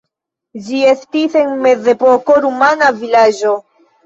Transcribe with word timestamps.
Ĝi 0.69 0.79
estis 0.93 1.35
en 1.41 1.51
mezepoko 1.67 2.39
rumana 2.47 2.89
vilaĝo. 3.05 3.55